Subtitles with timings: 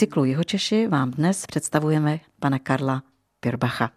[0.00, 3.02] cyklu Jihočeši vám dnes představujeme pana Karla
[3.40, 3.90] Pirbacha.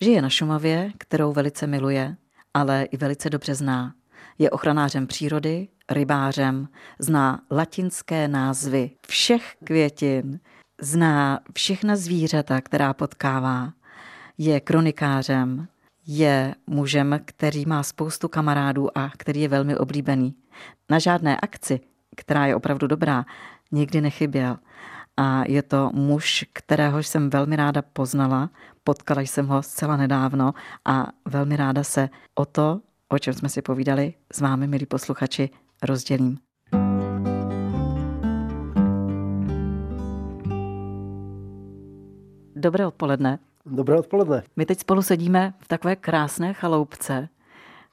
[0.00, 2.16] Žije na Šumavě, kterou velice miluje,
[2.54, 3.94] ale i velice dobře zná.
[4.38, 6.68] Je ochranářem přírody, rybářem,
[6.98, 10.40] zná latinské názvy všech květin,
[10.80, 13.72] zná všechna zvířata, která potkává,
[14.38, 15.68] je kronikářem,
[16.06, 20.34] je mužem, který má spoustu kamarádů a který je velmi oblíbený.
[20.90, 21.80] Na žádné akci,
[22.16, 23.24] která je opravdu dobrá,
[23.72, 24.58] nikdy nechyběl.
[25.20, 28.50] A je to muž, kterého jsem velmi ráda poznala.
[28.84, 30.54] Potkala jsem ho zcela nedávno
[30.84, 35.50] a velmi ráda se o to, o čem jsme si povídali, s vámi, milí posluchači,
[35.82, 36.38] rozdělím.
[42.56, 43.38] Dobré odpoledne.
[43.66, 44.42] Dobré odpoledne.
[44.56, 47.28] My teď spolu sedíme v takové krásné chaloupce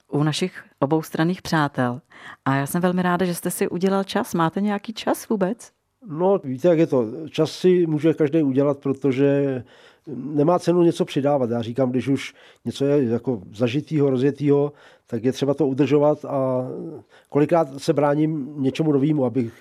[0.08, 2.02] u našich oboustranných přátel.
[2.46, 4.34] A já jsem velmi ráda, že jste si udělal čas.
[4.34, 5.75] Máte nějaký čas vůbec?
[6.10, 7.08] No, víte, jak je to.
[7.30, 9.64] Čas si může každý udělat, protože
[10.08, 11.50] nemá cenu něco přidávat.
[11.50, 12.34] Já říkám, když už
[12.66, 14.74] něco je jako zažitýho, rozjetýho,
[15.08, 16.68] tak je třeba to udržovat a
[17.30, 19.54] kolikrát se bráním něčemu novému, abych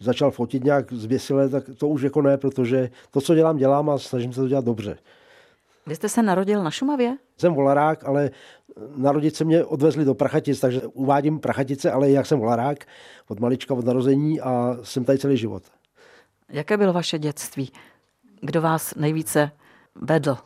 [0.00, 3.98] začal fotit nějak zvěsile, tak to už jako ne, protože to, co dělám, dělám a
[3.98, 4.98] snažím se to dělat dobře.
[5.86, 7.16] Vy jste se narodil na Šumavě?
[7.38, 8.30] Jsem volarák, ale
[8.96, 12.86] narodit se mě odvezli do Prachatic, takže uvádím Prachatice, ale jak jsem volarák
[13.28, 15.62] od malička, od narození a jsem tady celý život.
[16.52, 17.72] Jaké bylo vaše dětství?
[18.40, 19.50] Kdo vás nejvíce
[19.94, 20.36] vedl?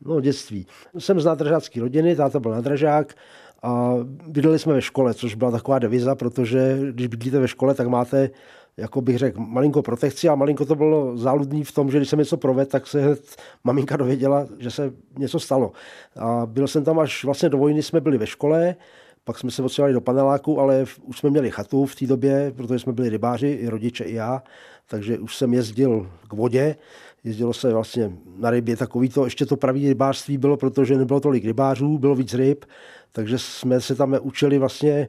[0.00, 0.66] No, dětství.
[0.98, 3.14] Jsem z nádražácké rodiny, táta byl nádražák
[3.62, 3.94] a
[4.26, 8.30] bydleli jsme ve škole, což byla taková deviza, protože když bydlíte ve škole, tak máte
[8.76, 12.18] jako bych řekl, malinko protekci a malinko to bylo záludný v tom, že když jsem
[12.18, 15.72] něco provedl, tak se hned maminka dověděla, že se něco stalo.
[16.16, 18.76] A byl jsem tam až vlastně do vojny jsme byli ve škole,
[19.26, 22.78] pak jsme se odstěhovali do paneláku, ale už jsme měli chatu v té době, protože
[22.78, 24.42] jsme byli rybáři, i rodiče, i já,
[24.88, 26.76] takže už jsem jezdil k vodě,
[27.24, 31.44] jezdilo se vlastně na rybě, takový to, ještě to pravý rybářství bylo, protože nebylo tolik
[31.44, 32.64] rybářů, bylo víc ryb,
[33.12, 35.08] takže jsme se tam učili vlastně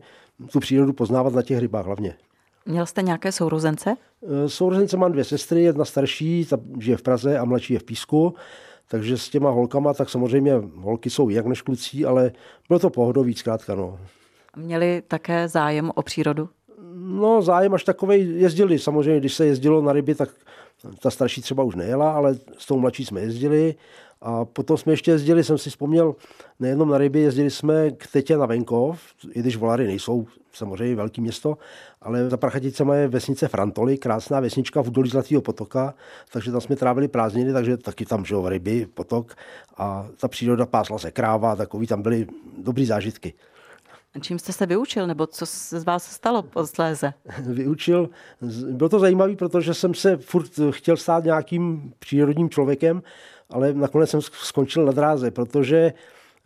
[0.52, 2.14] tu přírodu poznávat na těch rybách hlavně.
[2.66, 3.96] Měl jste nějaké sourozence?
[4.24, 7.84] Eh, sourozence mám dvě sestry, jedna starší, ta žije v Praze a mladší je v
[7.84, 8.36] Písku.
[8.90, 12.32] Takže s těma holkama, tak samozřejmě holky jsou jak než kluci, ale
[12.68, 13.76] bylo to pohodový zkrátka.
[13.76, 14.00] No.
[14.56, 16.50] Měli také zájem o přírodu?
[16.96, 18.80] No zájem až takový jezdili.
[18.80, 20.30] Samozřejmě, když se jezdilo na ryby, tak
[21.02, 23.76] ta starší třeba už nejela, ale s tou mladší jsme jezdili.
[24.22, 26.16] A potom jsme ještě jezdili, jsem si vzpomněl,
[26.60, 29.02] nejenom na ryby, jezdili jsme k tetě na venkov,
[29.32, 31.58] i když Volary nejsou samozřejmě velké město,
[32.02, 35.94] ale za Prachaticema je vesnice Frantoli, krásná vesnička v údolí Zlatého potoka,
[36.32, 39.36] takže tam jsme trávili prázdniny, takže taky tam žil ryby, potok
[39.78, 43.34] a ta příroda pásla se kráva, takový tam byly dobrý zážitky.
[44.22, 47.14] Čím jste se vyučil, nebo co se z vás stalo posléze?
[47.40, 48.10] vyučil,
[48.72, 53.02] bylo to zajímavé, protože jsem se furt chtěl stát nějakým přírodním člověkem,
[53.50, 55.94] ale nakonec jsem skončil na dráze, protože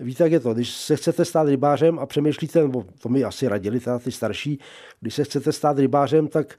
[0.01, 3.47] Víte, jak je to, když se chcete stát rybářem a přemýšlíte, nebo to mi asi
[3.47, 4.59] radili teda ty starší,
[5.01, 6.56] když se chcete stát rybářem, tak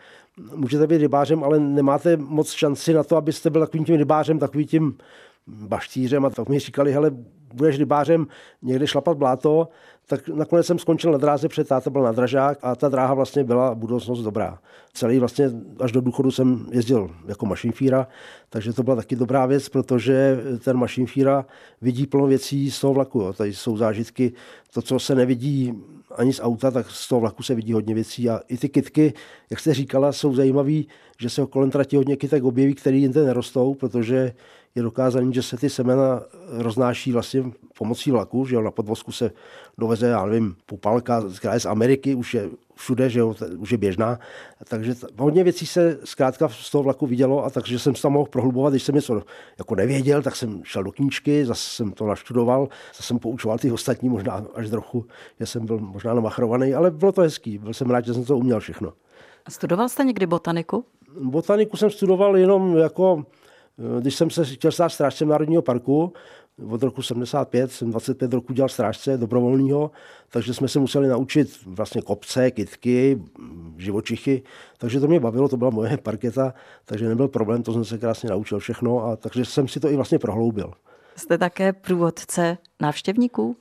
[0.54, 4.66] můžete být rybářem, ale nemáte moc šanci na to, abyste byl takovým tím rybářem, takovým
[4.66, 4.98] tím
[5.46, 7.10] baštířem a tak mi říkali, hele,
[7.54, 8.26] budeš rybářem
[8.62, 9.68] někde šlapat bláto,
[10.06, 13.44] tak nakonec jsem skončil na dráze, protože táta byl na dražák a ta dráha vlastně
[13.44, 14.58] byla budoucnost dobrá.
[14.92, 18.06] Celý vlastně až do důchodu jsem jezdil jako mašinfíra,
[18.50, 21.46] takže to byla taky dobrá věc, protože ten mašinfíra
[21.80, 23.20] vidí plno věcí z toho vlaku.
[23.20, 23.32] Jo.
[23.32, 24.32] Tady jsou zážitky,
[24.74, 25.82] to, co se nevidí
[26.16, 28.30] ani z auta, tak z toho vlaku se vidí hodně věcí.
[28.30, 29.14] A i ty kytky,
[29.50, 30.82] jak jste říkala, jsou zajímavé,
[31.18, 34.32] že se kolem trati hodně kytek objeví, které jinde nerostou, protože
[34.74, 37.44] je dokázané, že se ty semena roznáší vlastně
[37.78, 39.30] pomocí vlaku, že na podvozku se
[39.78, 44.18] doveze, já nevím, pupalka, která z Ameriky, už je všude, že jo, už je běžná.
[44.68, 48.30] Takže hodně věcí se zkrátka z toho vlaku vidělo a takže jsem se tam mohl
[48.30, 49.22] prohlubovat, když jsem něco
[49.58, 53.72] jako nevěděl, tak jsem šel do knížky, zase jsem to naštudoval, zase jsem poučoval ty
[53.72, 55.06] ostatní, možná až trochu,
[55.40, 58.38] že jsem byl možná namachrovaný, ale bylo to hezký, byl jsem rád, že jsem to
[58.38, 58.92] uměl všechno.
[59.48, 60.84] Studoval jste někdy botaniku?
[61.22, 63.24] Botaniku jsem studoval jenom jako
[63.78, 66.12] Eh, když jsem se chtěl stát strážcem Národního parku,
[66.68, 69.90] od roku 75 jsem 25 roku dělal strážce dobrovolného,
[70.30, 73.22] takže jsme se museli naučit vlastně kopce, kitky,
[73.76, 74.42] živočichy,
[74.78, 76.54] takže to mě bavilo, to byla moje parketa,
[76.84, 79.96] takže nebyl problém, to jsem se krásně naučil všechno a takže jsem si to i
[79.96, 80.72] vlastně prohloubil.
[81.16, 83.56] Jste také průvodce návštěvníků?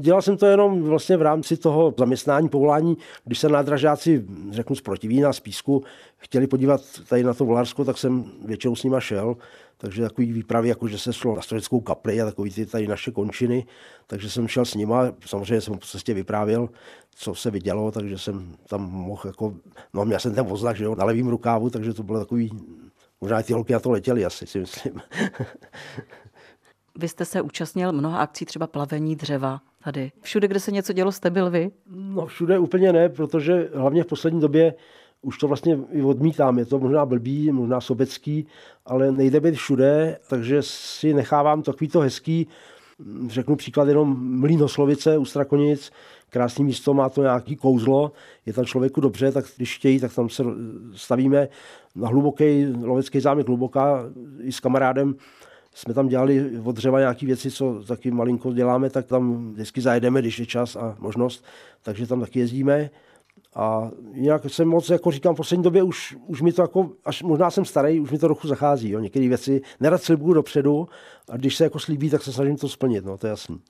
[0.00, 4.80] Dělal jsem to jenom vlastně v rámci toho zaměstnání, povolání, když se nádražáci, řeknu z
[4.80, 5.82] Protivína, z Písku,
[6.16, 9.36] chtěli podívat tady na to Volarsko, tak jsem většinou s nima šel.
[9.78, 13.10] Takže takový výpravy, jako že se šlo na stolickou kapli a takový ty tady naše
[13.10, 13.66] končiny,
[14.06, 16.68] takže jsem šel s nima, samozřejmě jsem po cestě vyprávěl,
[17.14, 19.54] co se vidělo, takže jsem tam mohl jako,
[19.94, 22.50] no měl jsem ten vozlak, že jo, na levým rukávu, takže to bylo takový
[23.20, 24.94] Možná ty holky na to letěly asi, si myslím.
[26.98, 30.12] Vy jste se účastnil mnoha akcí, třeba plavení dřeva tady.
[30.20, 31.70] Všude, kde se něco dělo, jste byl vy?
[31.86, 34.74] No všude úplně ne, protože hlavně v poslední době
[35.22, 36.58] už to vlastně odmítám.
[36.58, 38.46] Je to možná blbý, možná sobecký,
[38.86, 42.48] ale nejde být všude, takže si nechávám takový to hezký,
[43.26, 45.92] řeknu příklad jenom Mlínoslovice u Strakonic,
[46.30, 48.12] krásný místo, má to nějaký kouzlo,
[48.46, 50.44] je tam člověku dobře, tak když chtějí, tak tam se
[50.92, 51.48] stavíme
[51.96, 54.04] na hluboký lovecký zámek hluboká
[54.40, 55.14] i s kamarádem
[55.78, 60.20] jsme tam dělali od dřeva nějaké věci, co taky malinko děláme, tak tam vždycky zajedeme,
[60.20, 61.44] když je čas a možnost,
[61.82, 62.90] takže tam taky jezdíme.
[63.54, 67.22] A jinak jsem moc, jako říkám, v poslední době už, už mi to jako, až
[67.22, 68.90] možná jsem starý, už mi to trochu zachází.
[68.90, 69.00] Jo.
[69.00, 70.88] Některé věci nerad slibuju dopředu
[71.30, 73.60] a když se jako slíbí, tak se snažím to splnit, no, to je jasný.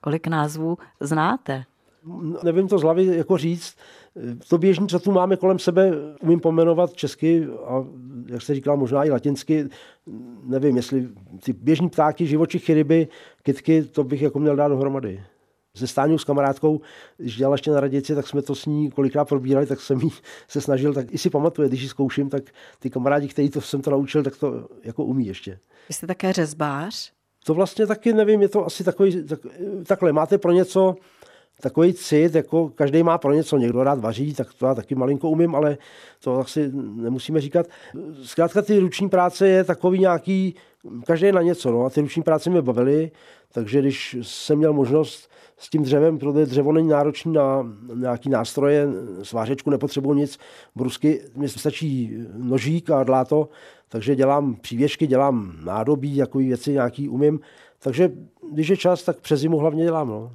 [0.00, 1.64] Kolik názvů znáte?
[2.42, 3.76] Nevím to z hlavy jako říct.
[4.48, 5.92] To běžný, co tu máme kolem sebe,
[6.22, 7.84] umím pomenovat česky a
[8.26, 9.68] jak se říká, možná i latinsky.
[10.44, 11.08] Nevím, jestli
[11.44, 13.08] ty běžní ptáky, živočichy, ryby,
[13.42, 15.22] kytky, to bych jako měl dát dohromady.
[15.76, 16.80] Se Stáňou s kamarádkou,
[17.16, 20.10] když dělala ještě na radici, tak jsme to s ní kolikrát probírali, tak jsem jí
[20.48, 22.42] se snažil, tak i si pamatuje, když ji zkouším, tak
[22.78, 25.58] ty kamarádi, který to jsem to naučil, tak to jako umí ještě.
[25.88, 27.12] Vy jste také řezbář?
[27.44, 29.40] To vlastně taky nevím, je to asi takový, tak,
[29.86, 30.96] takhle, máte pro něco
[31.60, 35.30] takový cit, jako každý má pro něco, někdo rád vaří, tak to já taky malinko
[35.30, 35.78] umím, ale
[36.20, 37.66] to asi nemusíme říkat.
[38.22, 40.54] Zkrátka ty ruční práce je takový nějaký,
[41.06, 43.10] každý na něco, no a ty ruční práce mě bavily,
[43.52, 48.88] takže když jsem měl možnost s tím dřevem, protože dřevo není náročný na nějaký nástroje,
[49.22, 50.38] svářečku nepotřebuji nic,
[50.76, 53.48] brusky, mi stačí nožík a dláto,
[53.88, 57.40] takže dělám přívěšky, dělám nádobí, takové věci nějaký umím.
[57.78, 58.12] Takže
[58.52, 60.08] když je čas, tak přes zimu hlavně dělám.
[60.08, 60.32] No.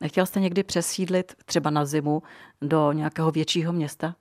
[0.00, 2.22] Nechtěl jste někdy přesídlit třeba na zimu
[2.62, 4.14] do nějakého většího města?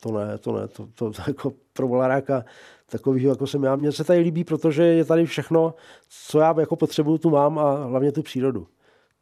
[0.00, 2.44] To ne, to ne, to, to, to jako pro Volaráka
[2.86, 3.76] takového, jako jsem já.
[3.76, 5.74] Mně se tady líbí, protože je tady všechno,
[6.08, 8.66] co já jako potřebuju, tu mám a hlavně tu přírodu.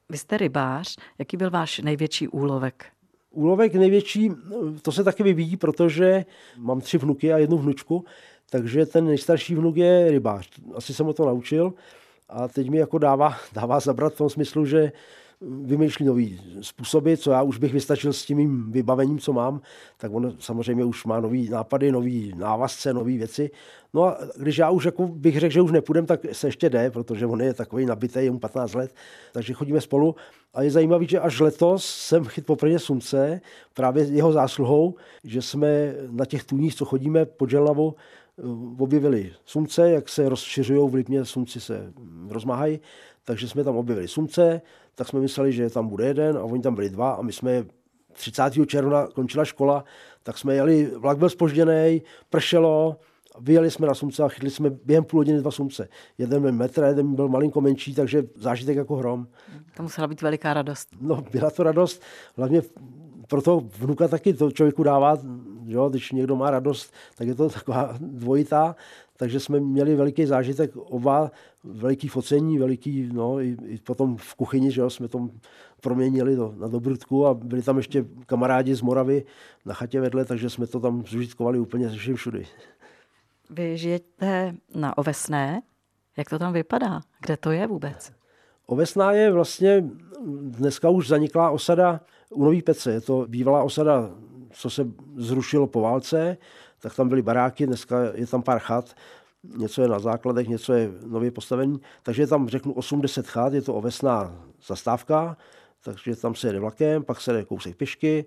[0.08, 0.96] Vy jste rybář.
[1.19, 2.87] Jaký byl váš největší úlovek?
[3.31, 4.31] Úlovek největší,
[4.82, 6.25] to se taky vyvíjí, protože
[6.56, 8.05] mám tři vnuky a jednu vnučku,
[8.50, 10.50] takže ten nejstarší vnuk je rybář.
[10.75, 11.75] Asi jsem ho to naučil
[12.28, 14.93] a teď mi jako dává, dává zabrat v tom smyslu, že
[15.65, 19.61] vymýšlí nový způsoby, co já už bych vystačil s tím mým vybavením, co mám,
[19.97, 23.50] tak on samozřejmě už má nový nápady, nový návazce, nové věci.
[23.94, 26.91] No a když já už jako bych řekl, že už nepůjdem, tak se ještě jde,
[26.91, 28.94] protože on je takový nabitý, je mu 15 let,
[29.33, 30.15] takže chodíme spolu.
[30.55, 33.41] A je zajímavé, že až letos jsem chyt poprvé sumce,
[33.75, 37.95] právě jeho zásluhou, že jsme na těch tůních, co chodíme pod Želnavou,
[38.79, 41.93] objevili sumce, jak se rozšiřují v Lipně, sumci se
[42.29, 42.81] rozmáhají,
[43.25, 44.61] takže jsme tam objevili sumce,
[44.95, 47.65] tak jsme mysleli, že tam bude jeden a oni tam byli dva a my jsme
[48.13, 48.43] 30.
[48.67, 49.85] června končila škola,
[50.23, 52.97] tak jsme jeli, vlak byl spožděný, pršelo,
[53.41, 55.88] vyjeli jsme na sumce a chytli jsme během půl hodiny dva sumce.
[56.19, 59.26] Jeden byl metr, jeden byl malinko menší, takže zážitek jako hrom.
[59.76, 60.88] To musela být veliká radost.
[61.00, 62.02] No, byla to radost,
[62.37, 62.62] hlavně
[63.29, 65.19] pro toho vnuka taky to člověku dává,
[65.64, 68.76] jo, když někdo má radost, tak je to taková dvojitá,
[69.16, 71.31] takže jsme měli veliký zážitek oba,
[71.64, 75.28] veliký focení, veliký, no, i, i potom v kuchyni, že jo, jsme to
[75.81, 79.25] proměnili do, na Dobrutku a byli tam ještě kamarádi z Moravy
[79.64, 82.47] na chatě vedle, takže jsme to tam zužitkovali úplně se všem všudy.
[83.50, 85.62] Vy žijete na Ovesné,
[86.16, 87.00] jak to tam vypadá?
[87.21, 88.12] Kde to je vůbec?
[88.66, 89.85] Ovesná je vlastně
[90.40, 92.00] dneska už zaniklá osada
[92.31, 92.92] u Nový Pece.
[92.92, 94.11] Je to bývalá osada,
[94.50, 96.37] co se zrušilo po válce,
[96.83, 98.95] tak tam byly baráky, dneska je tam pár chat,
[99.57, 103.62] něco je na základech, něco je nově postavený, takže je tam řeknu 80 chat, je
[103.62, 104.35] to ovesná
[104.67, 105.37] zastávka,
[105.85, 108.25] takže tam se jede vlakem, pak se jde kousek pěšky,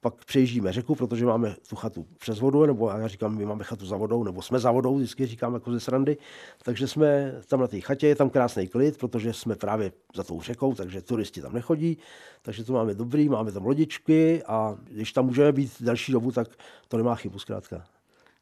[0.00, 3.86] pak přejíždíme řeku, protože máme tu chatu přes vodu, nebo já říkám, my máme chatu
[3.86, 6.16] za vodou, nebo jsme za vodou, vždycky říkám jako ze srandy.
[6.62, 10.40] Takže jsme tam na té chatě, je tam krásný klid, protože jsme právě za tou
[10.40, 11.98] řekou, takže turisti tam nechodí,
[12.42, 16.48] takže to máme dobrý, máme tam lodičky a když tam můžeme být další dobu, tak
[16.88, 17.84] to nemá chybu zkrátka.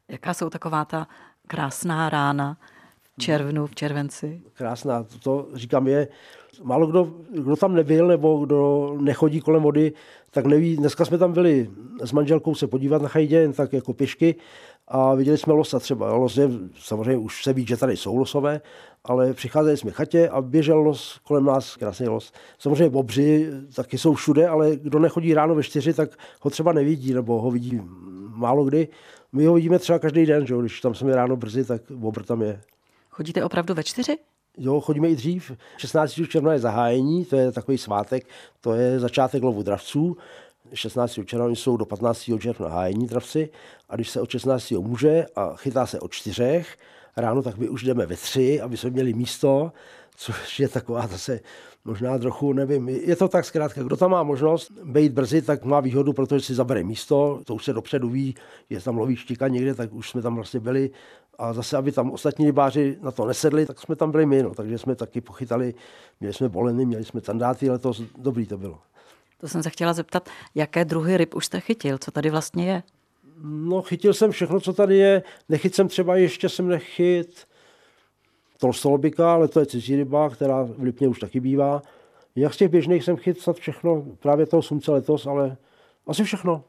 [0.08, 1.08] Jaká jsou taková ta
[1.46, 2.56] krásná rána
[3.02, 4.42] v červnu, v červenci?
[4.52, 6.08] Krásná, to, to říkám je,
[6.62, 9.92] málo kdo, kdo tam nebyl nebo kdo nechodí kolem vody,
[10.30, 10.76] tak neví.
[10.76, 11.70] Dneska jsme tam byli
[12.04, 14.34] s manželkou se podívat na chajdě, jen tak jako pěšky
[14.88, 16.12] a viděli jsme losa třeba.
[16.14, 18.60] Los je, samozřejmě už se ví, že tady jsou losové,
[19.04, 22.32] ale přicházeli jsme chatě a běžel los kolem nás, krásný los.
[22.58, 27.14] Samozřejmě bobři taky jsou všude, ale kdo nechodí ráno ve čtyři, tak ho třeba nevidí,
[27.14, 27.80] nebo ho vidí
[28.34, 28.88] málo kdy.
[29.32, 30.54] My ho vidíme třeba každý den, že?
[30.60, 32.60] když tam jsme ráno brzy, tak bobr tam je.
[33.10, 34.18] Chodíte opravdu ve čtyři?
[34.58, 35.52] Jo, chodíme i dřív.
[35.76, 36.20] 16.
[36.28, 38.26] června je zahájení, to je takový svátek,
[38.60, 40.16] to je začátek lovu dravců.
[40.72, 41.18] 16.
[41.24, 42.30] června jsou do 15.
[42.40, 43.48] června hájení dravci
[43.88, 44.70] a když se od 16.
[44.70, 46.76] může a chytá se od čtyřech
[47.16, 49.72] ráno, tak my už jdeme ve tři, aby jsme měli místo,
[50.16, 51.40] což je taková zase
[51.84, 55.80] možná trochu, nevím, je to tak zkrátka, kdo tam má možnost být brzy, tak má
[55.80, 58.34] výhodu, protože si zabere místo, to už se dopředu ví,
[58.70, 60.90] je tam loví štika někde, tak už jsme tam vlastně byli
[61.38, 64.54] a zase, aby tam ostatní rybáři na to nesedli, tak jsme tam byli my, no.
[64.54, 65.74] takže jsme taky pochytali,
[66.20, 68.78] měli jsme boleny, měli jsme tandáty, letos dobrý to bylo.
[69.40, 72.82] To jsem se chtěla zeptat, jaké druhy ryb už jste chytil, co tady vlastně je?
[73.42, 75.22] No, chytil jsem všechno, co tady je.
[75.48, 77.46] Nechyt jsem třeba, ještě jsem nechyt
[78.58, 81.82] tolstolbika, ale to je cizí ryba, která v Lipně už taky bývá.
[82.36, 85.56] Jak z těch běžných jsem chyt snad všechno, právě toho sumce letos, ale
[86.06, 86.64] asi všechno.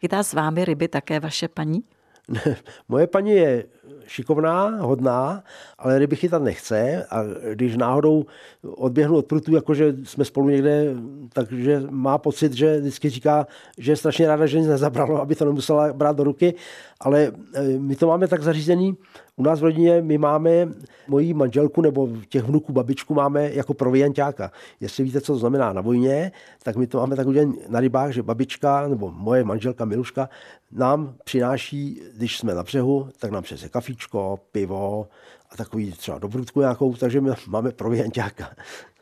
[0.00, 1.84] Chytá s vámi ryby také vaše paní?
[2.88, 3.64] Moje paní je
[4.06, 5.42] šikovná, hodná,
[5.78, 7.04] ale ryby chytat nechce.
[7.10, 7.22] A
[7.54, 8.24] když náhodou
[8.62, 10.94] odběhnu od prutu, jakože jsme spolu někde,
[11.32, 13.46] takže má pocit, že vždycky říká,
[13.78, 16.54] že je strašně ráda, že nic nezabralo, aby to nemusela brát do ruky,
[17.00, 18.96] ale eh, my to máme tak zařízený,
[19.36, 20.68] u nás v rodině my máme
[21.08, 24.52] moji manželku nebo těch vnuků babičku máme jako proviantáka.
[24.80, 28.10] Jestli víte, co to znamená na vojně, tak my to máme tak udělat na rybách,
[28.10, 30.28] že babička nebo moje manželka Miluška
[30.72, 35.06] nám přináší, když jsme na břehu, tak nám přese kafíčko, pivo
[35.50, 38.50] a takový třeba dobrutku nějakou, takže my máme proviantáka.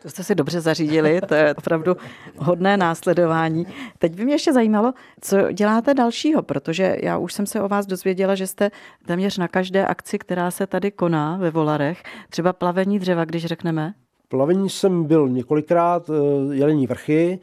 [0.02, 1.96] To jste si dobře zařídili, to je opravdu
[2.38, 3.66] hodné následování.
[3.98, 7.86] Teď by mě ještě zajímalo, co děláte dalšího, protože já už jsem se o vás
[7.86, 8.70] dozvěděla, že jste
[9.06, 13.94] téměř na každé akci, která se tady koná ve Volarech, třeba plavení dřeva, když řekneme.
[14.28, 17.38] Plavení jsem byl několikrát, eh, Jelení vrchy,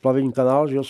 [0.00, 0.82] plavení kanál, že jo,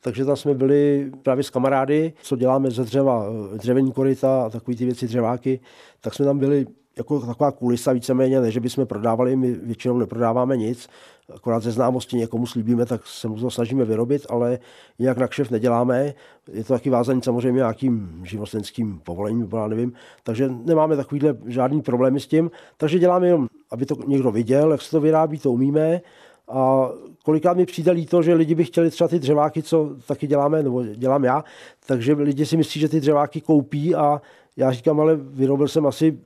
[0.00, 4.50] takže tam jsme byli právě s kamarády, co děláme ze dřeva, eh, dřevení koryta a
[4.50, 5.60] takové ty věci dřeváky,
[6.00, 6.66] tak jsme tam byli
[6.96, 10.88] jako taková kulisa víceméně, ne, že bychom prodávali, my většinou neprodáváme nic,
[11.34, 14.58] akorát ze známosti někomu slíbíme, tak se mu to snažíme vyrobit, ale
[14.98, 16.14] jinak na kšef neděláme.
[16.52, 22.20] Je to taky vázaný samozřejmě nějakým živnostenským povolením, nebo nevím, takže nemáme takovýhle žádný problémy
[22.20, 26.00] s tím, takže děláme jenom, aby to někdo viděl, jak se to vyrábí, to umíme,
[26.48, 26.90] a
[27.24, 30.84] kolikrát mi přijde líto, že lidi by chtěli třeba ty dřeváky, co taky děláme, nebo
[30.84, 31.44] dělám já,
[31.86, 34.22] takže lidi si myslí, že ty dřeváky koupí a
[34.56, 36.18] já říkám, ale vyrobil jsem asi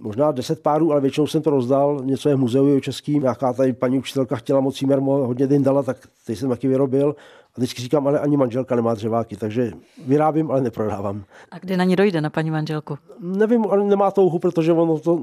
[0.00, 2.00] možná deset párů, ale většinou jsem to rozdal.
[2.04, 5.82] Něco je v muzeu českým, nějaká tady paní učitelka chtěla moc mermo, hodně din dala,
[5.82, 5.96] tak
[6.26, 7.16] teď jsem taky vyrobil.
[7.56, 9.72] A teď říkám, ale ani manželka nemá dřeváky, takže
[10.06, 11.24] vyrábím, ale neprodávám.
[11.50, 12.98] A kdy na ní dojde, na paní manželku?
[13.20, 15.20] Nevím, ale nemá touhu, protože ono to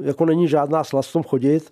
[0.00, 1.70] jako není žádná slast v tom chodit.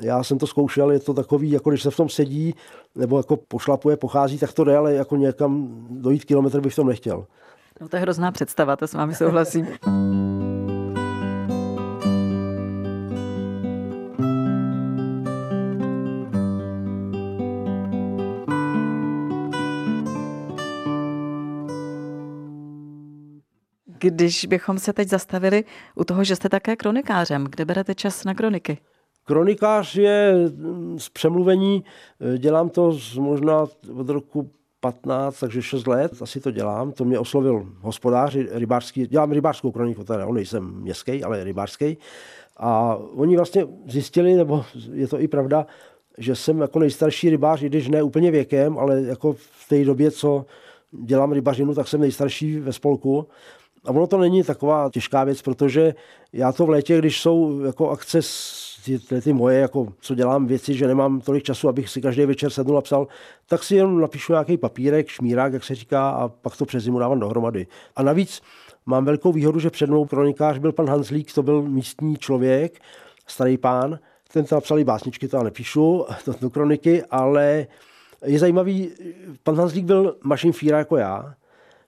[0.00, 2.54] Já jsem to zkoušel, je to takový, jako když se v tom sedí,
[2.94, 6.88] nebo jako pošlapuje, pochází, tak to jde, ale jako někam dojít kilometr bych v tom
[6.88, 7.26] nechtěl.
[7.80, 9.66] No to je hrozná představa, to s vámi souhlasím.
[24.00, 25.64] Když bychom se teď zastavili
[25.94, 28.78] u toho, že jste také kronikářem, kde berete čas na kroniky?
[29.24, 31.84] Kronikář je mm, z přemluvení,
[32.34, 33.66] e, dělám to z možná
[33.96, 36.92] od roku 15, takže 6 let asi to dělám.
[36.92, 41.98] To mě oslovil hospodář rybářský, dělám rybářskou kroniku, teda on nejsem městský, ale rybářský.
[42.56, 45.66] A oni vlastně zjistili, nebo je to i pravda,
[46.18, 50.10] že jsem jako nejstarší rybář, i když ne úplně věkem, ale jako v té době,
[50.10, 50.46] co
[50.92, 53.28] dělám rybařinu, tak jsem nejstarší ve spolku.
[53.84, 55.94] A ono to není taková těžká věc, protože
[56.32, 58.20] já to v létě, když jsou jako akce
[58.84, 62.50] ty, ty, moje, jako co dělám věci, že nemám tolik času, abych si každý večer
[62.50, 63.06] sednul a psal,
[63.46, 66.98] tak si jenom napíšu nějaký papírek, šmírák, jak se říká, a pak to přes zimu
[66.98, 67.66] dávám dohromady.
[67.96, 68.42] A navíc
[68.86, 72.80] mám velkou výhodu, že před mnou kronikář byl pan Hanslík, to byl místní člověk,
[73.26, 73.98] starý pán,
[74.32, 77.66] ten tam napsal i básničky, to já nepíšu, to, do kroniky, ale
[78.24, 78.90] je zajímavý,
[79.42, 81.34] pan Hanslík byl mašinfíra jako já,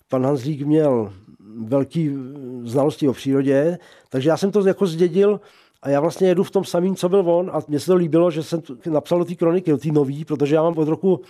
[0.08, 1.12] pan Hanslík měl
[1.56, 2.16] velký
[2.64, 3.78] znalosti o přírodě,
[4.08, 5.40] takže já jsem to jako zdědil
[5.82, 8.30] a já vlastně jedu v tom samém, co byl on a mně se to líbilo,
[8.30, 11.20] že jsem napsal do té kroniky, do té nový, protože já mám od roku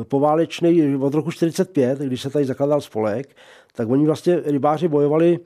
[0.00, 3.36] eh, poválečný, od roku 45, když se tady zakladal spolek,
[3.74, 5.40] tak oni vlastně rybáři bojovali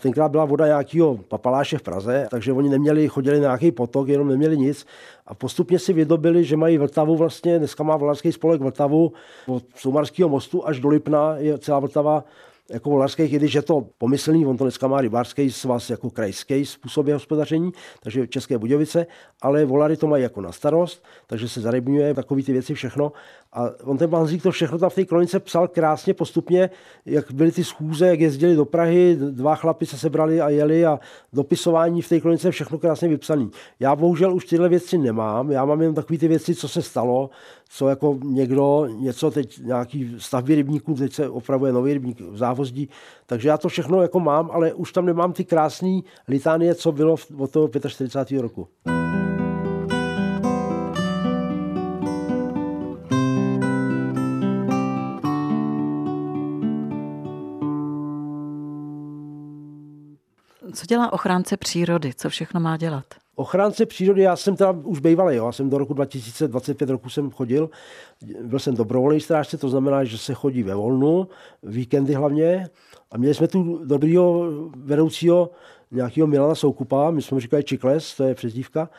[0.00, 4.28] tenkrát byla voda nějakého papaláše v Praze, takže oni neměli, chodili na nějaký potok, jenom
[4.28, 4.86] neměli nic
[5.26, 9.12] a postupně si vydobili, že mají Vltavu vlastně, dneska má volarský spolek Vltavu
[9.46, 12.24] od Soumarského mostu až do Lipna je celá Vltava
[12.70, 16.66] jako volarských, i když je to pomyslný, on to dneska má rybářský svaz jako krajský
[16.66, 17.72] způsob hospodaření,
[18.02, 19.06] takže České Budějovice,
[19.42, 23.12] ale volary to mají jako na starost, takže se zarybňuje takový ty věci všechno.
[23.52, 26.70] A on ten Banzík to všechno tam v té kronice psal krásně postupně,
[27.06, 31.00] jak byly ty schůze, jak jezdili do Prahy, dva chlapi se sebrali a jeli a
[31.32, 33.50] dopisování v té kronice všechno krásně vypsaný.
[33.80, 37.30] Já bohužel už tyhle věci nemám, já mám jen takové ty věci, co se stalo,
[37.68, 42.88] co jako někdo, něco teď, nějaký stavby rybníků, teď se opravuje nový rybník v závozdí,
[43.26, 47.16] takže já to všechno jako mám, ale už tam nemám ty krásné litánie, co bylo
[47.38, 48.40] od toho 45.
[48.40, 48.68] roku.
[60.80, 62.12] Co dělá ochránce přírody?
[62.16, 63.04] Co všechno má dělat?
[63.34, 65.46] Ochránce přírody, já jsem teda už bývalý, jo.
[65.46, 67.70] já jsem do roku 2025 roku jsem chodil,
[68.42, 71.28] byl jsem dobrovolný strážce, to znamená, že se chodí ve volnu,
[71.62, 72.68] víkendy hlavně,
[73.10, 74.44] a měli jsme tu dobrýho
[74.76, 75.50] vedoucího
[75.90, 78.90] nějakého Milana Soukupa, my jsme mu říkali Čikles, to je přezdívka,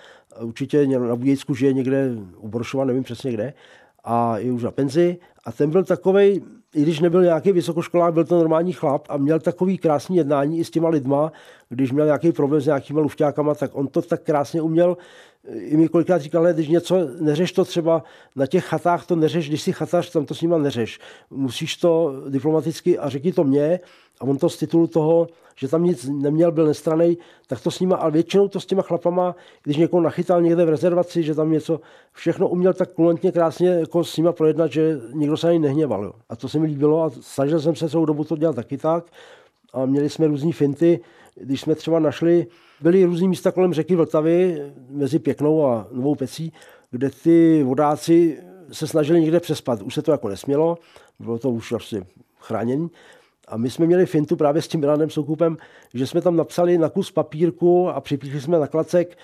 [0.42, 3.54] určitě na Budějsku žije někde u Boršova, nevím přesně kde,
[4.04, 5.18] a je už na penzi.
[5.46, 6.42] A ten byl takový,
[6.76, 10.64] i když nebyl nějaký vysokoškolák, byl to normální chlap a měl takový krásný jednání i
[10.64, 11.32] s těma lidma,
[11.70, 14.98] když měl nějaký problém s nějakýma lufťákama, tak on to tak krásně uměl.
[15.54, 18.04] I mi kolikrát říkal, když něco neřeš to třeba
[18.36, 21.00] na těch chatách, to neřeš, když si chatař, tam to s nima neřeš.
[21.30, 23.80] Musíš to diplomaticky a řekni to mě
[24.20, 25.28] a on to z titulu toho,
[25.62, 28.82] že tam nic neměl, byl nestranej, tak to s nima, ale většinou to s těma
[28.82, 31.80] chlapama, když někoho nachytal někde v rezervaci, že tam něco,
[32.14, 36.04] všechno uměl tak kulantně krásně jako s nima projednat, že nikdo se ani nehněval.
[36.04, 36.14] Jo.
[36.30, 39.06] A to se mi líbilo a snažil jsem se celou dobu to dělat taky tak.
[39.74, 41.00] A měli jsme různé finty,
[41.36, 42.48] když jsme třeba našli,
[42.82, 46.54] byly různý místa kolem řeky Vltavy, mezi Pěknou a Novou Pecí,
[46.92, 48.38] kde ty vodáci
[48.72, 49.82] se snažili někde přespat.
[49.82, 50.78] Už se to jako nesmělo,
[51.20, 52.04] bylo to už vlastně
[52.40, 52.90] chránění.
[53.52, 55.58] A my jsme měli fintu právě s tím Milanem Soukupem,
[55.94, 59.18] že jsme tam napsali na kus papírku a připíchli jsme na klacek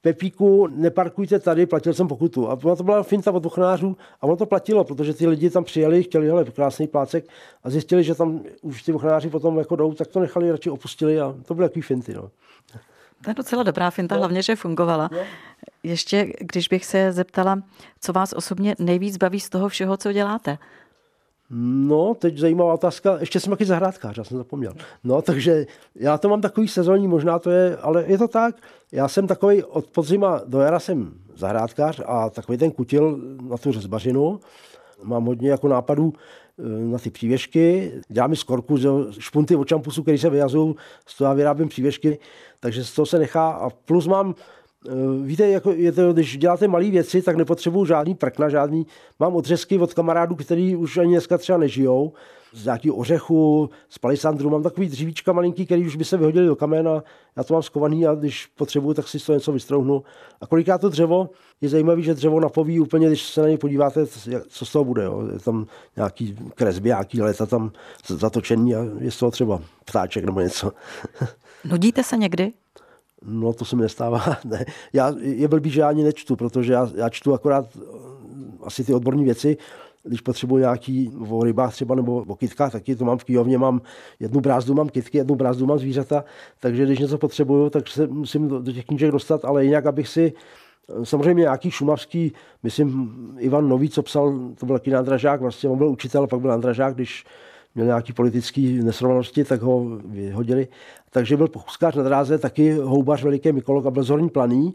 [0.00, 2.50] Pepíku, neparkujte tady, platil jsem pokutu.
[2.50, 6.02] A to byla finta od ochranářů a ono to platilo, protože ty lidi tam přijeli,
[6.02, 7.24] chtěli hele, krásný plácek
[7.62, 11.20] a zjistili, že tam už ty ochranáři potom jako jdou, tak to nechali, radši opustili
[11.20, 12.14] a to byly takový finty.
[12.14, 12.30] No.
[13.24, 14.18] To je docela dobrá finta, no.
[14.18, 15.10] hlavně, že fungovala.
[15.12, 15.18] No.
[15.82, 17.62] Ještě, když bych se zeptala,
[18.00, 20.58] co vás osobně nejvíc baví z toho všeho, co děláte?
[21.50, 23.16] No, teď zajímavá otázka.
[23.20, 24.72] Ještě jsem taky zahrádkář, já jsem zapomněl.
[25.04, 28.56] No, takže já to mám takový sezónní, možná to je, ale je to tak.
[28.92, 33.72] Já jsem takový od podzima do jara jsem zahrádkář a takový ten kutil na tu
[33.72, 34.40] řezbařinu.
[35.02, 36.12] Mám hodně jako nápadů
[36.58, 37.92] eh, na ty přívěšky.
[38.08, 38.78] Dělám mi z korku,
[39.18, 40.74] špunty od čampusu, které se vyjazují,
[41.06, 42.18] z toho já vyrábím přívěšky,
[42.60, 43.50] takže z toho se nechá.
[43.50, 44.34] A plus mám
[45.22, 48.86] víte, jako je to, když děláte malé věci, tak nepotřebuju žádný prkna, žádný.
[49.20, 52.12] Mám odřezky od kamarádů, kteří už ani dneska třeba nežijou.
[52.52, 54.50] Z nějakého ořechu, z palisandru.
[54.50, 57.02] Mám takový dřívíčka malinký, který už by se vyhodili do kamena.
[57.36, 60.02] Já to mám skovaný a když potřebuju, tak si to něco vystrouhnu.
[60.40, 64.06] A kolikrát to dřevo, je zajímavé, že dřevo napoví úplně, když se na něj podíváte,
[64.48, 65.04] co z toho bude.
[65.04, 65.28] Jo.
[65.32, 65.66] Je tam
[65.96, 67.72] nějaký kresby, nějaký leta tam
[68.06, 70.72] zatočení a je z toho třeba ptáček nebo něco.
[71.64, 72.52] Nudíte se někdy?
[73.26, 74.22] No to se mi nestává.
[74.44, 74.64] Ne.
[74.92, 77.80] Já, je blbý, že já ani nečtu, protože já, já čtu akorát eh,
[78.62, 79.56] asi ty odborné věci,
[80.02, 83.80] když potřebuji nějaký o rybách třeba nebo o kytkách, taky to mám v knihovně, mám
[84.20, 86.24] jednu brázdu, mám kytky, jednu brázdu mám zvířata,
[86.60, 90.08] takže když něco potřebuju, tak se musím do, do těch knížek dostat, ale jinak, abych
[90.08, 90.32] si
[90.88, 92.32] eh, Samozřejmě nějaký šumavský,
[92.62, 96.50] myslím, Ivan Nový, co psal, to byl taky nádražák, vlastně on byl učitel, pak byl
[96.50, 97.24] nádražák, když
[97.74, 100.68] měl nějaký politický nesrovnalosti, tak ho vyhodili.
[101.10, 104.74] Takže byl pochůzkář na dráze, taky houbař, veliký mykolog a byl zorní planý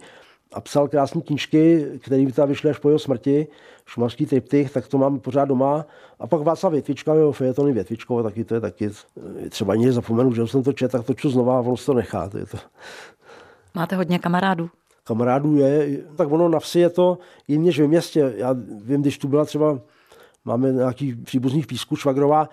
[0.53, 3.47] a psal krásné knížky, které by tam vyšly až po jeho smrti,
[3.85, 5.85] šumarský triptych, tak to mám pořád doma.
[6.19, 8.89] A pak Václav Větvička, jeho fejetony Větvičkova, taky to je taky,
[9.49, 11.93] třeba ani zapomenu, že jsem to četl, tak to čtu znova a ono se to
[11.93, 12.29] nechá.
[12.29, 12.57] To je to.
[13.75, 14.69] Máte hodně kamarádů?
[15.03, 18.33] Kamarádů je, tak ono na vsi je to jiný než ve městě.
[18.37, 19.79] Já vím, když tu byla třeba
[20.49, 22.49] máme nějaký příbuzných písku švagrová,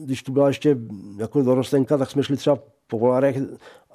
[0.00, 0.76] když tu byla ještě
[1.18, 3.36] jako dorostenka, tak jsme šli třeba po volarech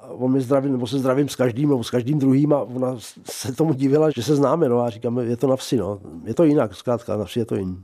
[0.08, 3.52] on mi zdraví, nebo se zdravím s každým, nebo s každým druhým a ona se
[3.52, 6.00] tomu divila, že se známe, no a říkáme, je to na vsi, no.
[6.24, 7.76] Je to jinak, zkrátka, na vsi je to jiný.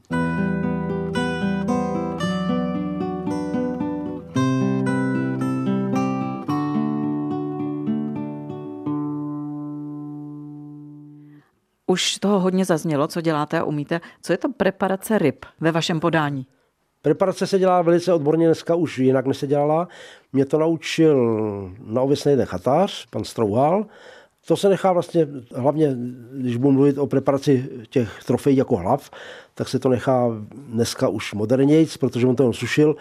[11.97, 14.01] Už toho hodně zaznělo, co děláte a umíte.
[14.23, 16.47] Co je to preparace ryb ve vašem podání?
[17.03, 19.89] Preparace se dělá velice odborně, dneska už jinak než se dělala.
[20.33, 21.17] Mě to naučil
[21.87, 23.87] na ověsný jeden chatář, pan Strouhal,
[24.47, 25.97] To se nechá vlastně, hlavně
[26.33, 29.11] když budu mluvit o preparaci těch trofejí jako hlav,
[29.55, 30.29] tak se to nechá
[30.69, 32.97] dneska už modernějc, protože on to sušil.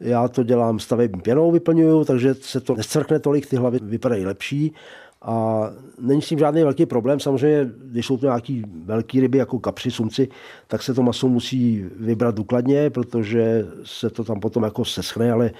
[0.00, 4.74] Já to dělám stavební pěnou, vyplňuju, takže se to nescvrkne tolik, ty hlavy vypadají lepší
[5.22, 5.66] a
[6.00, 7.20] není s tím žádný velký problém.
[7.20, 10.28] Samozřejmě, když jsou to nějaký velké ryby, jako kapři, sumci,
[10.66, 15.50] tak se to maso musí vybrat důkladně, protože se to tam potom jako seschne, ale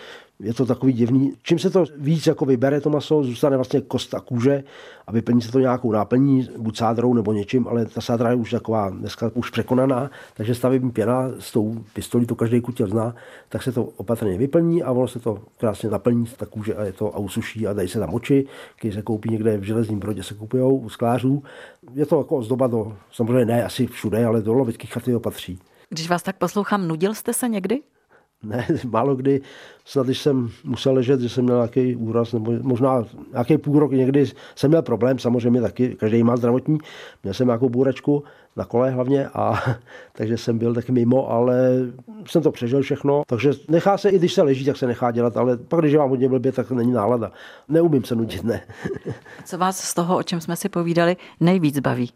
[0.41, 1.33] je to takový divný.
[1.43, 4.65] Čím se to víc jako vybere to maso, zůstane vlastně kost a kůže
[5.07, 8.51] a vyplní se to nějakou náplní, buď sádrou nebo něčím, ale ta sádra je už
[8.51, 13.15] taková dneska už překonaná, takže stavební pěna s tou pistolí, to každý kutil zná,
[13.49, 16.93] tak se to opatrně vyplní a ono se to krásně naplní, ta kůže a je
[16.93, 18.47] to a usuší a dají se tam oči,
[18.81, 21.43] když se koupí někde v železním brodě, se kupují u sklářů.
[21.95, 25.59] Je to jako ozdoba do, samozřejmě ne asi všude, ale do lovický chaty to patří.
[25.89, 27.81] Když vás tak poslouchám, nudil jste se někdy?
[28.43, 29.41] Ne, málo kdy,
[29.85, 33.93] snad když jsem musel ležet, že jsem měl nějaký úraz, nebo možná nějaký půl rok
[33.93, 36.79] někdy jsem měl problém, samozřejmě taky, každý má zdravotní,
[37.23, 38.25] měl jsem nějakou bůračku
[38.57, 39.63] na kole hlavně, a
[40.13, 41.71] takže jsem byl taky mimo, ale
[42.27, 45.37] jsem to přežil všechno, takže nechá se, i když se leží, tak se nechá dělat,
[45.37, 47.33] ale pak, když vám hodně blbě, tak není nálada.
[47.69, 48.63] Neumím se nudit, ne.
[49.45, 52.11] Co vás z toho, o čem jsme si povídali, nejvíc baví?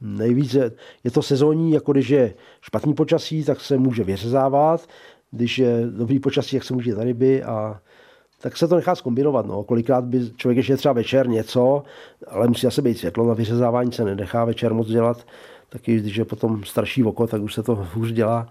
[0.00, 0.72] Nejvíce
[1.04, 4.86] je to sezónní, jako když je špatný počasí, tak se může vyřezávat,
[5.30, 7.80] když je dobrý počasí, jak se může na ryby a
[8.40, 9.46] tak se to nechá zkombinovat.
[9.46, 9.62] No.
[9.62, 11.82] Kolikrát by člověk ještě třeba večer něco,
[12.28, 15.26] ale musí zase být světlo, na vyřezávání se nenechá večer moc dělat,
[15.68, 18.48] taky když je potom starší oko, tak už se to hůř dělá.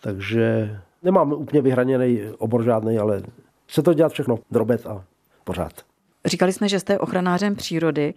[0.00, 3.22] Takže nemám úplně vyhraněný obor žádný, ale
[3.68, 5.04] se to dělat všechno drobet a
[5.44, 5.72] pořád.
[6.24, 8.14] Říkali jsme, že jste ochranářem přírody.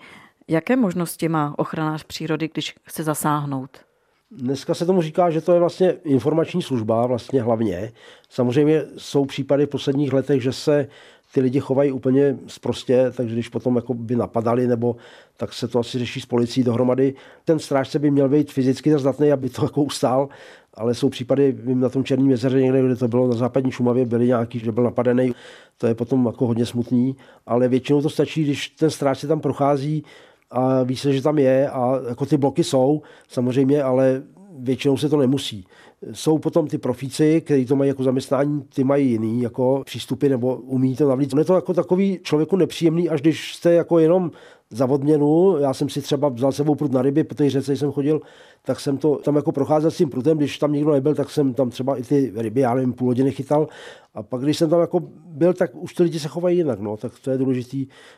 [0.48, 3.88] Jaké možnosti má ochranář přírody, když chce zasáhnout?
[4.32, 7.92] Dneska se tomu říká, že to je vlastně informační služba, vlastně hlavně.
[8.30, 10.88] Samozřejmě jsou případy v posledních letech, že se
[11.34, 14.96] ty lidi chovají úplně sprostě, takže když potom jako by napadali, nebo
[15.38, 17.13] tak se to asi řeší s policií dohromady.
[17.46, 20.30] Ten strážce by měl být fyzicky zdatný, aby to jako ustál,
[20.74, 24.06] ale jsou případy, vím na tom Černém jezeře někde, kde to bylo na západní Šumavě,
[24.06, 25.36] byli nějaký, že byl napadený,
[25.78, 27.15] to je potom jako hodně smutný,
[27.46, 30.04] ale většinou to stačí, když ten strážce tam prochází,
[30.52, 34.24] a ví se, že tam je a jako ty bloky jsou samozřejmě, ale
[34.60, 35.66] většinou se to nemusí.
[36.12, 40.56] Jsou potom ty profíci, kteří to mají jako zaměstnání, ty mají jiný jako přístupy nebo
[40.56, 41.34] umí to navlít.
[41.38, 44.32] je to jako takový člověku nepříjemný, až když jste jako jenom
[44.72, 45.58] za odměnu.
[45.58, 48.22] Já jsem si třeba vzal sebou prut na ryby, protože řece jsem chodil,
[48.66, 51.54] tak jsem to tam jako procházel s tím prutem, když tam nikdo nebyl, tak jsem
[51.54, 53.68] tam třeba i ty ryby, já nevím, půl hodiny chytal.
[54.14, 56.98] A pak, když jsem tam jako byl, tak už ty lidi se chovají jinak, no,
[56.98, 57.78] tak to je důležité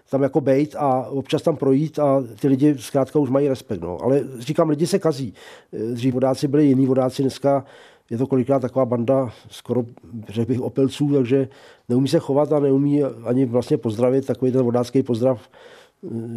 [0.10, 3.98] tam jako bejt a občas tam projít a ty lidi zkrátka už mají respekt, no.
[4.04, 5.34] Ale říkám, lidi se kazí.
[5.94, 7.66] Dřív vodáci byli jiní vodáci, dneska
[8.10, 9.84] je to kolikrát taková banda skoro,
[10.30, 11.48] řekl bych, opilců, takže
[11.90, 15.50] neumí se chovat a neumí ani vlastně pozdravit, takový ten vodácký pozdrav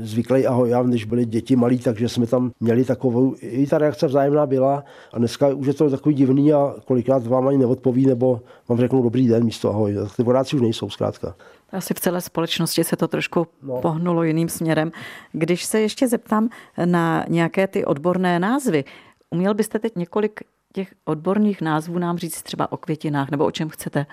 [0.02, 4.06] zvyklý ahoj, já, když byli děti malí, takže jsme tam měli takovou, i ta reakce
[4.06, 8.40] vzájemná byla a dneska už je to takový divný a kolikrát vám ani neodpoví, nebo
[8.68, 9.96] vám řeknou dobrý den místo ahoj.
[10.16, 11.34] Ty vodáci už nejsou zkrátka.
[11.72, 13.80] Asi v celé společnosti se to trošku no.
[13.80, 14.92] pohnulo jiným směrem.
[15.32, 16.48] Když se ještě zeptám
[16.84, 18.84] na nějaké ty odborné názvy,
[19.30, 20.40] uměl byste teď několik
[20.72, 24.06] těch odborných názvů nám říct třeba o květinách nebo o čem chcete?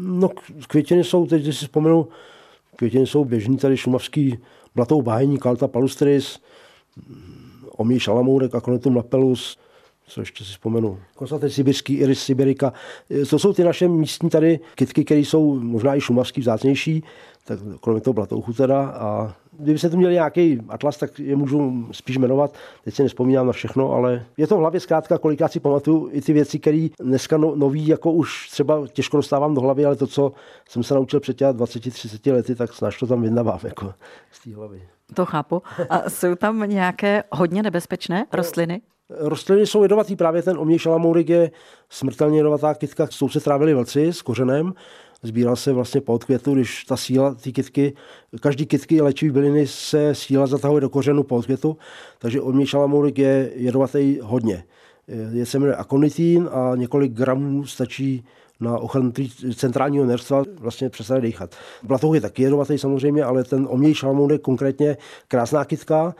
[0.00, 0.28] No
[0.68, 2.08] květiny jsou, teď si vzpomenu,
[2.76, 4.38] květiny jsou běžný, tady šumavský
[4.74, 6.38] blatou bájení, Kalta palustris,
[7.76, 9.58] Omí šalamourek, Aconitum lapellus,
[10.06, 10.98] co ještě si vzpomenu.
[11.14, 12.72] Kosatý sibirský, Iris sibirika.
[13.30, 17.04] To jsou ty naše místní tady kytky, které jsou možná i šumavský vzácnější,
[17.44, 18.86] tak kromě toho blatouchu teda.
[18.86, 22.54] A kdyby se tu měli nějaký atlas, tak je můžu spíš jmenovat.
[22.84, 26.20] Teď si nespomínám na všechno, ale je to v hlavě zkrátka, kolikrát si pamatuju i
[26.20, 30.06] ty věci, které dneska no, nový, jako už třeba těžko dostávám do hlavy, ale to,
[30.06, 30.32] co
[30.68, 33.94] jsem se naučil před 20-30 lety, tak snaž to tam vyndávám jako
[34.32, 34.82] z té hlavy.
[35.14, 35.62] To chápu.
[35.90, 38.80] A jsou tam nějaké hodně nebezpečné rostliny?
[39.10, 41.50] Rostliny jsou jedovatý, právě ten oměj šalamourik je
[41.90, 44.74] smrtelně jedovatá kytka, s tou se trávili vlci s kořenem,
[45.22, 47.92] sbíral se vlastně po odkvětu, když ta síla ty kytky,
[48.40, 51.76] každý kytky léčivý byliny se síla zatahuje do kořenu po odkvětu,
[52.18, 54.64] takže oměj šalamourik je jedovatý hodně.
[55.32, 58.24] Je se jmenuje akonitín a několik gramů stačí
[58.60, 59.12] na ochranu
[59.54, 61.54] centrálního nerstva vlastně přestane dýchat.
[61.82, 64.96] Blatouch je taky jedovatý samozřejmě, ale ten oměj šalamourik konkrétně
[65.28, 66.14] krásná kytka,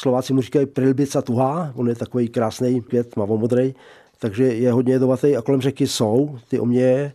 [0.00, 3.74] Slováci mu říkají prilbica tuhá, on je takový krásný květ, modrý,
[4.18, 7.12] takže je hodně jedovatý a kolem řeky jsou ty oměje,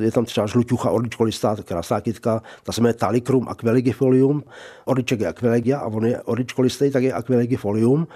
[0.00, 4.44] je tam třeba žluťucha orličkolistá, krásná kytka, ta se jmenuje Talicrum aquelegifolium,
[4.84, 8.08] orliček je aquelegia a on je orličkolistý, tak je aquelegifolium.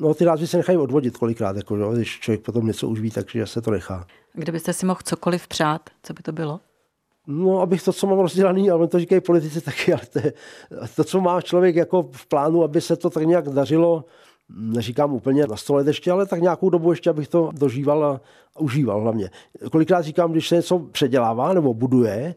[0.00, 3.10] No ty názvy se nechají odvodit kolikrát, jako, jo, když člověk potom něco už ví,
[3.10, 4.06] takže se to nechá.
[4.32, 6.60] Kdybyste si mohl cokoliv přát, co by to bylo?
[7.26, 10.32] No, abych to, co mám rozdělaný, ale to říkají politici taky, ale to, je,
[10.96, 14.04] to, co má člověk jako v plánu, aby se to tak nějak dařilo,
[14.48, 18.20] neříkám úplně na sto let ještě, ale tak nějakou dobu ještě, abych to dožíval a
[18.58, 19.30] užíval hlavně.
[19.70, 22.34] Kolikrát říkám, když se něco předělává nebo buduje,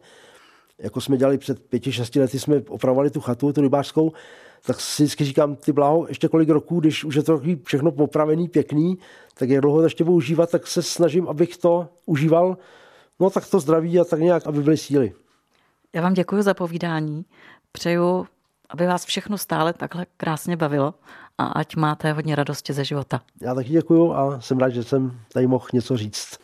[0.78, 4.12] jako jsme dělali před pěti, šesti lety, jsme opravovali tu chatu, tu rybářskou,
[4.66, 8.48] tak si vždycky říkám, ty bláho, ještě kolik roků, když už je to všechno popravený,
[8.48, 8.98] pěkný,
[9.34, 12.56] tak jak dlouho to ještě budu užívat, tak se snažím, abych to užíval,
[13.20, 15.12] no tak to zdraví a tak nějak, aby byly síly.
[15.94, 17.24] Já vám děkuji za povídání.
[17.72, 18.26] Přeju,
[18.70, 20.94] aby vás všechno stále takhle krásně bavilo
[21.38, 23.20] a ať máte hodně radosti ze života.
[23.42, 26.38] Já taky děkuji a jsem rád, že jsem tady mohl něco říct.